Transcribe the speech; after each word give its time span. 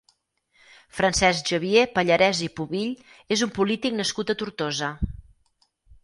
Francesc 0.99 1.49
Xavier 1.49 1.83
Pallarès 1.97 2.41
i 2.47 2.49
Povill 2.59 2.95
és 3.35 3.43
un 3.47 3.51
polític 3.57 3.97
nascut 3.99 4.33
a 4.35 4.37
Tortosa. 4.41 4.89